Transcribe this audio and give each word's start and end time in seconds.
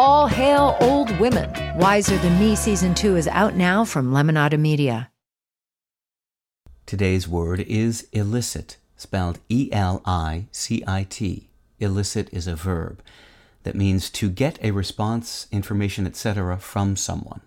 All 0.00 0.28
hail 0.28 0.76
old 0.80 1.10
women. 1.18 1.50
Wiser 1.76 2.16
Than 2.18 2.38
Me 2.38 2.54
season 2.54 2.94
two 2.94 3.16
is 3.16 3.26
out 3.26 3.56
now 3.56 3.84
from 3.84 4.12
Lemonada 4.12 4.56
Media. 4.56 5.10
Today's 6.86 7.26
word 7.26 7.58
is 7.58 8.06
elicit, 8.12 8.76
spelled 8.96 9.40
E 9.48 9.68
L 9.72 10.00
I 10.04 10.46
C 10.52 10.84
I 10.86 11.02
T. 11.02 11.48
Elicit 11.80 12.32
is 12.32 12.46
a 12.46 12.54
verb 12.54 13.02
that 13.64 13.74
means 13.74 14.08
to 14.10 14.30
get 14.30 14.56
a 14.62 14.70
response, 14.70 15.48
information, 15.50 16.06
etc. 16.06 16.58
from 16.58 16.94
someone. 16.94 17.40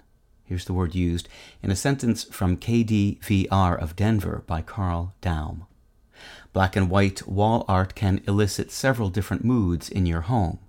Here's 0.44 0.66
the 0.66 0.74
word 0.74 0.94
used 0.94 1.30
in 1.64 1.72
a 1.72 1.76
sentence 1.78 2.26
from 2.26 2.58
KDVR 2.58 3.82
of 3.82 3.96
Denver 3.96 4.44
by 4.46 4.62
Carl 4.62 5.14
Daum. 5.22 5.68
Black 6.54 6.76
and 6.76 6.90
white 6.90 7.28
wall 7.28 7.66
art 7.68 7.96
can 7.96 8.22
elicit 8.28 8.72
several 8.72 9.10
different 9.10 9.46
moods 9.46 9.90
in 9.90 10.06
your 10.06 10.22
home. 10.22 10.60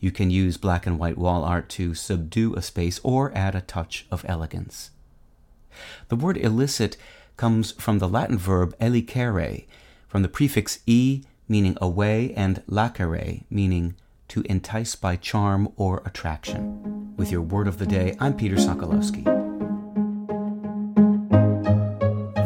You 0.00 0.10
can 0.10 0.30
use 0.30 0.56
black 0.56 0.86
and 0.86 0.98
white 0.98 1.18
wall 1.18 1.44
art 1.44 1.68
to 1.70 1.94
subdue 1.94 2.54
a 2.54 2.62
space 2.62 3.00
or 3.02 3.36
add 3.36 3.54
a 3.54 3.60
touch 3.60 4.06
of 4.10 4.24
elegance. 4.28 4.90
The 6.08 6.16
word 6.16 6.36
elicit 6.36 6.96
comes 7.36 7.72
from 7.72 7.98
the 7.98 8.08
Latin 8.08 8.38
verb 8.38 8.74
elicere, 8.80 9.64
from 10.08 10.22
the 10.22 10.28
prefix 10.28 10.80
e 10.86 11.22
meaning 11.48 11.78
away 11.80 12.32
and 12.34 12.62
lacere 12.66 13.44
meaning 13.48 13.94
to 14.28 14.42
entice 14.42 14.94
by 14.94 15.16
charm 15.16 15.72
or 15.76 16.02
attraction. 16.04 17.14
With 17.16 17.32
your 17.32 17.42
word 17.42 17.66
of 17.66 17.78
the 17.78 17.86
day, 17.86 18.16
I'm 18.20 18.36
Peter 18.36 18.56
Sokolowski. 18.56 19.37